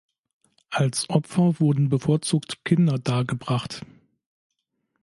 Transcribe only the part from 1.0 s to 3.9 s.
Opfer wurden bevorzugt Kinder dargebracht.